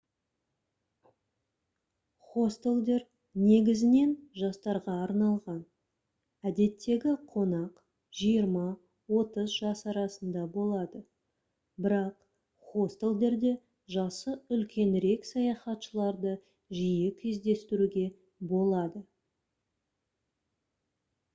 хостелдер 2.29 3.01
негізінен 3.47 4.13
жастарға 4.43 4.93
арналған 5.01 5.59
әдеттегі 6.51 7.11
қонақ 7.35 7.83
жиырма-отыз 8.21 9.51
жас 9.65 9.85
арасында 9.93 10.47
болады 10.57 11.03
бірақ 11.87 12.17
хостелдерде 12.71 13.53
жасы 13.97 14.35
үлкенірек 14.57 15.29
саяхатшыларды 15.35 16.35
жиі 16.79 17.15
кездестіруге 17.21 18.09
болады 18.57 19.07